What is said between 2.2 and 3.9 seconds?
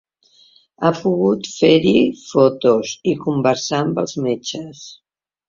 fotos i conversar